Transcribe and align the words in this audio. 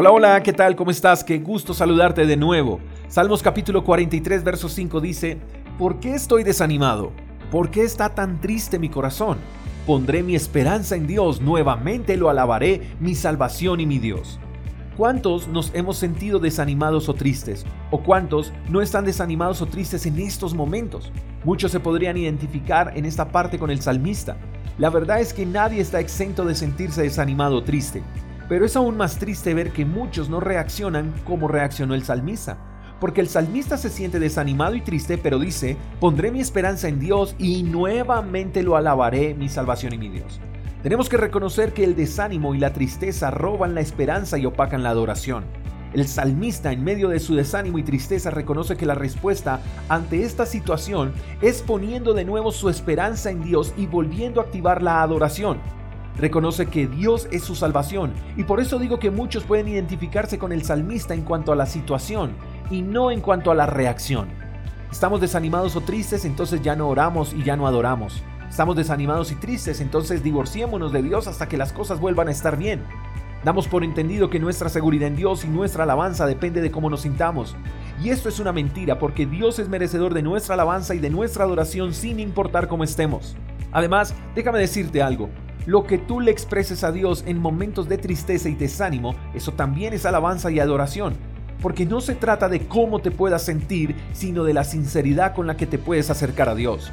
Hola, 0.00 0.12
hola, 0.12 0.42
¿qué 0.44 0.52
tal? 0.52 0.76
¿Cómo 0.76 0.92
estás? 0.92 1.24
Qué 1.24 1.38
gusto 1.38 1.74
saludarte 1.74 2.24
de 2.24 2.36
nuevo. 2.36 2.78
Salmos 3.08 3.42
capítulo 3.42 3.82
43, 3.82 4.44
verso 4.44 4.68
5 4.68 5.00
dice, 5.00 5.38
¿por 5.76 5.98
qué 5.98 6.14
estoy 6.14 6.44
desanimado? 6.44 7.10
¿Por 7.50 7.72
qué 7.72 7.82
está 7.82 8.10
tan 8.10 8.40
triste 8.40 8.78
mi 8.78 8.90
corazón? 8.90 9.38
Pondré 9.88 10.22
mi 10.22 10.36
esperanza 10.36 10.94
en 10.94 11.08
Dios, 11.08 11.40
nuevamente 11.40 12.16
lo 12.16 12.30
alabaré, 12.30 12.92
mi 13.00 13.16
salvación 13.16 13.80
y 13.80 13.86
mi 13.86 13.98
Dios. 13.98 14.38
¿Cuántos 14.96 15.48
nos 15.48 15.74
hemos 15.74 15.96
sentido 15.96 16.38
desanimados 16.38 17.08
o 17.08 17.14
tristes? 17.14 17.66
¿O 17.90 18.00
cuántos 18.00 18.52
no 18.68 18.80
están 18.80 19.04
desanimados 19.04 19.62
o 19.62 19.66
tristes 19.66 20.06
en 20.06 20.20
estos 20.20 20.54
momentos? 20.54 21.10
Muchos 21.42 21.72
se 21.72 21.80
podrían 21.80 22.16
identificar 22.16 22.92
en 22.94 23.04
esta 23.04 23.32
parte 23.32 23.58
con 23.58 23.72
el 23.72 23.82
salmista. 23.82 24.36
La 24.78 24.90
verdad 24.90 25.18
es 25.18 25.34
que 25.34 25.44
nadie 25.44 25.80
está 25.80 25.98
exento 25.98 26.44
de 26.44 26.54
sentirse 26.54 27.02
desanimado 27.02 27.56
o 27.56 27.64
triste. 27.64 28.04
Pero 28.48 28.64
es 28.64 28.76
aún 28.76 28.96
más 28.96 29.18
triste 29.18 29.52
ver 29.52 29.72
que 29.72 29.84
muchos 29.84 30.30
no 30.30 30.40
reaccionan 30.40 31.12
como 31.24 31.48
reaccionó 31.48 31.94
el 31.94 32.04
salmista. 32.04 32.56
Porque 32.98 33.20
el 33.20 33.28
salmista 33.28 33.76
se 33.76 33.90
siente 33.90 34.18
desanimado 34.18 34.74
y 34.74 34.80
triste, 34.80 35.18
pero 35.18 35.38
dice, 35.38 35.76
pondré 36.00 36.32
mi 36.32 36.40
esperanza 36.40 36.88
en 36.88 36.98
Dios 36.98 37.36
y 37.38 37.62
nuevamente 37.62 38.62
lo 38.62 38.76
alabaré, 38.76 39.34
mi 39.34 39.48
salvación 39.48 39.92
y 39.92 39.98
mi 39.98 40.08
Dios. 40.08 40.40
Tenemos 40.82 41.08
que 41.08 41.16
reconocer 41.16 41.72
que 41.74 41.84
el 41.84 41.94
desánimo 41.94 42.54
y 42.54 42.58
la 42.58 42.72
tristeza 42.72 43.30
roban 43.30 43.74
la 43.74 43.80
esperanza 43.80 44.38
y 44.38 44.46
opacan 44.46 44.82
la 44.82 44.90
adoración. 44.90 45.44
El 45.92 46.06
salmista 46.06 46.72
en 46.72 46.84
medio 46.84 47.08
de 47.08 47.20
su 47.20 47.34
desánimo 47.34 47.78
y 47.78 47.82
tristeza 47.82 48.30
reconoce 48.30 48.76
que 48.76 48.86
la 48.86 48.94
respuesta 48.94 49.60
ante 49.88 50.22
esta 50.22 50.44
situación 50.44 51.12
es 51.40 51.62
poniendo 51.62 52.14
de 52.14 52.24
nuevo 52.24 52.52
su 52.52 52.68
esperanza 52.68 53.30
en 53.30 53.42
Dios 53.42 53.72
y 53.76 53.86
volviendo 53.86 54.40
a 54.40 54.44
activar 54.44 54.82
la 54.82 55.02
adoración. 55.02 55.58
Reconoce 56.18 56.66
que 56.66 56.88
Dios 56.88 57.28
es 57.30 57.44
su 57.44 57.54
salvación 57.54 58.12
y 58.36 58.42
por 58.42 58.60
eso 58.60 58.78
digo 58.80 58.98
que 58.98 59.12
muchos 59.12 59.44
pueden 59.44 59.68
identificarse 59.68 60.36
con 60.36 60.52
el 60.52 60.64
salmista 60.64 61.14
en 61.14 61.22
cuanto 61.22 61.52
a 61.52 61.56
la 61.56 61.66
situación 61.66 62.32
y 62.70 62.82
no 62.82 63.12
en 63.12 63.20
cuanto 63.20 63.52
a 63.52 63.54
la 63.54 63.66
reacción. 63.66 64.28
Estamos 64.90 65.20
desanimados 65.20 65.76
o 65.76 65.80
tristes, 65.80 66.24
entonces 66.24 66.60
ya 66.60 66.74
no 66.74 66.88
oramos 66.88 67.32
y 67.34 67.44
ya 67.44 67.56
no 67.56 67.68
adoramos. 67.68 68.22
Estamos 68.48 68.74
desanimados 68.74 69.30
y 69.30 69.36
tristes, 69.36 69.80
entonces 69.80 70.22
divorciémonos 70.24 70.92
de 70.92 71.02
Dios 71.02 71.28
hasta 71.28 71.46
que 71.46 71.56
las 71.56 71.72
cosas 71.72 72.00
vuelvan 72.00 72.28
a 72.28 72.32
estar 72.32 72.56
bien. 72.56 72.82
Damos 73.44 73.68
por 73.68 73.84
entendido 73.84 74.28
que 74.28 74.40
nuestra 74.40 74.68
seguridad 74.68 75.06
en 75.06 75.14
Dios 75.14 75.44
y 75.44 75.48
nuestra 75.48 75.84
alabanza 75.84 76.26
depende 76.26 76.60
de 76.60 76.72
cómo 76.72 76.90
nos 76.90 77.02
sintamos. 77.02 77.54
Y 78.02 78.10
esto 78.10 78.28
es 78.28 78.40
una 78.40 78.52
mentira 78.52 78.98
porque 78.98 79.26
Dios 79.26 79.60
es 79.60 79.68
merecedor 79.68 80.14
de 80.14 80.22
nuestra 80.22 80.54
alabanza 80.54 80.96
y 80.96 80.98
de 80.98 81.10
nuestra 81.10 81.44
adoración 81.44 81.94
sin 81.94 82.18
importar 82.18 82.66
cómo 82.66 82.82
estemos. 82.82 83.36
Además, 83.70 84.14
déjame 84.34 84.58
decirte 84.58 85.02
algo, 85.02 85.28
lo 85.68 85.84
que 85.84 85.98
tú 85.98 86.20
le 86.20 86.30
expreses 86.30 86.82
a 86.82 86.92
Dios 86.92 87.24
en 87.26 87.38
momentos 87.38 87.90
de 87.90 87.98
tristeza 87.98 88.48
y 88.48 88.54
desánimo, 88.54 89.14
eso 89.34 89.52
también 89.52 89.92
es 89.92 90.06
alabanza 90.06 90.50
y 90.50 90.60
adoración. 90.60 91.14
Porque 91.60 91.84
no 91.84 92.00
se 92.00 92.14
trata 92.14 92.48
de 92.48 92.66
cómo 92.66 93.00
te 93.00 93.10
puedas 93.10 93.42
sentir, 93.42 93.94
sino 94.12 94.44
de 94.44 94.54
la 94.54 94.64
sinceridad 94.64 95.34
con 95.34 95.46
la 95.46 95.58
que 95.58 95.66
te 95.66 95.76
puedes 95.76 96.08
acercar 96.08 96.48
a 96.48 96.54
Dios. 96.54 96.90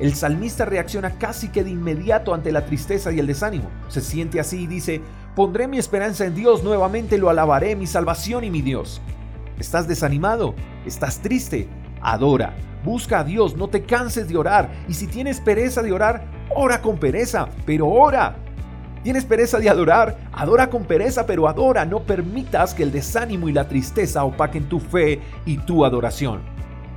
El 0.00 0.14
salmista 0.14 0.64
reacciona 0.64 1.18
casi 1.18 1.48
que 1.48 1.62
de 1.62 1.68
inmediato 1.68 2.32
ante 2.32 2.52
la 2.52 2.64
tristeza 2.64 3.12
y 3.12 3.18
el 3.18 3.26
desánimo. 3.26 3.68
Se 3.88 4.00
siente 4.00 4.40
así 4.40 4.62
y 4.62 4.66
dice, 4.66 5.02
pondré 5.34 5.68
mi 5.68 5.76
esperanza 5.76 6.24
en 6.24 6.34
Dios, 6.34 6.64
nuevamente 6.64 7.18
lo 7.18 7.28
alabaré, 7.28 7.76
mi 7.76 7.86
salvación 7.86 8.44
y 8.44 8.50
mi 8.50 8.62
Dios. 8.62 9.02
¿Estás 9.58 9.86
desanimado? 9.88 10.54
¿Estás 10.86 11.20
triste? 11.20 11.68
Adora. 12.00 12.56
Busca 12.82 13.20
a 13.20 13.24
Dios, 13.24 13.56
no 13.58 13.68
te 13.68 13.82
canses 13.82 14.26
de 14.26 14.38
orar. 14.38 14.70
Y 14.88 14.94
si 14.94 15.06
tienes 15.06 15.38
pereza 15.38 15.82
de 15.82 15.92
orar, 15.92 16.35
ora 16.54 16.80
con 16.80 16.98
pereza, 16.98 17.48
pero 17.64 17.88
ora. 17.88 18.36
Tienes 19.02 19.24
pereza 19.24 19.58
de 19.58 19.70
adorar, 19.70 20.18
adora 20.32 20.68
con 20.68 20.84
pereza, 20.84 21.26
pero 21.26 21.48
adora. 21.48 21.84
No 21.84 22.00
permitas 22.00 22.74
que 22.74 22.82
el 22.82 22.90
desánimo 22.90 23.48
y 23.48 23.52
la 23.52 23.68
tristeza 23.68 24.24
opaquen 24.24 24.68
tu 24.68 24.80
fe 24.80 25.20
y 25.44 25.58
tu 25.58 25.84
adoración. 25.84 26.42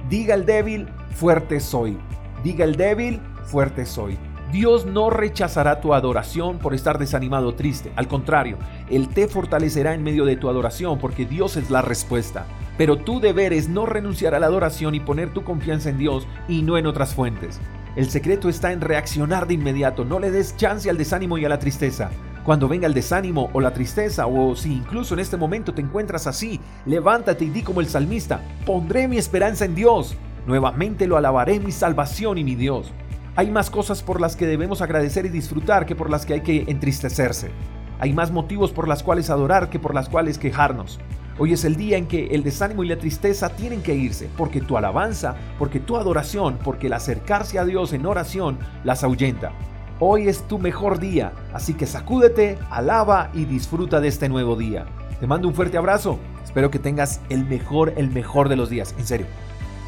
Diga 0.09 0.33
el 0.33 0.45
débil, 0.45 0.87
fuerte 1.13 1.59
soy. 1.59 1.97
Diga 2.43 2.65
el 2.65 2.75
débil, 2.75 3.21
fuerte 3.45 3.85
soy. 3.85 4.17
Dios 4.51 4.87
no 4.87 5.11
rechazará 5.11 5.79
tu 5.79 5.93
adoración 5.93 6.57
por 6.57 6.73
estar 6.73 6.97
desanimado 6.97 7.49
o 7.49 7.53
triste. 7.53 7.91
Al 7.95 8.07
contrario, 8.07 8.57
Él 8.89 9.09
te 9.09 9.27
fortalecerá 9.27 9.93
en 9.93 10.01
medio 10.01 10.25
de 10.25 10.37
tu 10.37 10.49
adoración 10.49 10.97
porque 10.97 11.25
Dios 11.25 11.55
es 11.57 11.69
la 11.69 11.83
respuesta. 11.83 12.47
Pero 12.75 12.97
tu 12.97 13.19
deber 13.19 13.53
es 13.53 13.69
no 13.69 13.85
renunciar 13.85 14.33
a 14.33 14.39
la 14.39 14.47
adoración 14.47 14.95
y 14.95 14.99
poner 14.99 15.29
tu 15.31 15.43
confianza 15.43 15.89
en 15.89 15.99
Dios 15.99 16.27
y 16.47 16.63
no 16.63 16.77
en 16.77 16.87
otras 16.87 17.13
fuentes. 17.13 17.59
El 17.95 18.09
secreto 18.09 18.49
está 18.49 18.71
en 18.71 18.81
reaccionar 18.81 19.47
de 19.47 19.55
inmediato, 19.55 20.05
no 20.05 20.19
le 20.19 20.29
des 20.29 20.55
chance 20.55 20.89
al 20.89 20.97
desánimo 20.97 21.37
y 21.37 21.45
a 21.45 21.49
la 21.49 21.57
tristeza. 21.57 22.11
Cuando 22.43 22.67
venga 22.67 22.85
el 22.85 22.93
desánimo 22.93 23.49
o 23.51 23.61
la 23.61 23.73
tristeza, 23.73 24.27
o 24.27 24.55
si 24.55 24.73
incluso 24.73 25.15
en 25.15 25.19
este 25.19 25.37
momento 25.37 25.73
te 25.73 25.81
encuentras 25.81 26.27
así, 26.27 26.59
levántate 26.85 27.45
y 27.45 27.49
di 27.49 27.63
como 27.63 27.81
el 27.81 27.87
salmista, 27.87 28.41
pondré 28.65 29.07
mi 29.07 29.17
esperanza 29.17 29.65
en 29.65 29.73
Dios. 29.73 30.15
Nuevamente 30.45 31.07
lo 31.07 31.17
alabaré 31.17 31.59
mi 31.59 31.71
salvación 31.71 32.37
y 32.37 32.43
mi 32.43 32.55
Dios. 32.55 32.91
Hay 33.35 33.49
más 33.51 33.69
cosas 33.69 34.03
por 34.03 34.21
las 34.21 34.35
que 34.35 34.45
debemos 34.45 34.81
agradecer 34.81 35.25
y 35.25 35.29
disfrutar 35.29 35.85
que 35.85 35.95
por 35.95 36.09
las 36.09 36.25
que 36.25 36.33
hay 36.33 36.41
que 36.41 36.65
entristecerse. 36.67 37.51
Hay 37.99 38.13
más 38.13 38.31
motivos 38.31 38.71
por 38.71 38.87
las 38.87 39.03
cuales 39.03 39.29
adorar 39.29 39.69
que 39.69 39.79
por 39.79 39.95
las 39.95 40.09
cuales 40.09 40.37
quejarnos. 40.37 40.99
Hoy 41.41 41.53
es 41.53 41.63
el 41.63 41.77
día 41.77 41.95
en 41.95 42.05
que 42.05 42.27
el 42.27 42.43
desánimo 42.43 42.83
y 42.83 42.89
la 42.89 42.97
tristeza 42.97 43.47
tienen 43.47 43.81
que 43.81 43.95
irse, 43.95 44.29
porque 44.35 44.59
tu 44.59 44.75
alabanza, 44.75 45.37
porque 45.57 45.79
tu 45.79 45.95
adoración, 45.95 46.59
porque 46.61 46.87
el 46.87 46.93
acercarse 46.93 47.57
a 47.57 47.63
Dios 47.63 47.93
en 47.93 48.05
oración 48.05 48.59
las 48.83 49.05
ahuyenta. 49.05 49.53
Hoy 50.01 50.27
es 50.27 50.45
tu 50.49 50.59
mejor 50.59 50.99
día, 50.99 51.31
así 51.53 51.75
que 51.75 51.85
sacúdete, 51.85 52.59
alaba 52.69 53.31
y 53.33 53.45
disfruta 53.45 54.01
de 54.01 54.09
este 54.09 54.27
nuevo 54.27 54.57
día. 54.57 54.85
Te 55.21 55.27
mando 55.27 55.47
un 55.47 55.53
fuerte 55.53 55.77
abrazo, 55.77 56.19
espero 56.43 56.69
que 56.69 56.79
tengas 56.79 57.21
el 57.29 57.45
mejor, 57.45 57.93
el 57.95 58.09
mejor 58.09 58.49
de 58.49 58.57
los 58.57 58.69
días, 58.69 58.93
en 58.97 59.07
serio. 59.07 59.27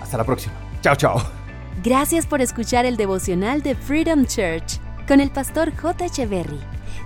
Hasta 0.02 0.18
la 0.18 0.24
próxima. 0.24 0.54
Chao, 0.82 0.96
chao. 0.96 1.22
Gracias 1.84 2.28
por 2.28 2.40
escuchar 2.40 2.86
el 2.86 2.96
devocional 2.96 3.62
de 3.62 3.76
Freedom 3.76 4.26
Church 4.26 4.80
con 5.06 5.20
el 5.20 5.30
pastor 5.32 5.76
J. 5.76 6.06
Echeverry. 6.06 6.60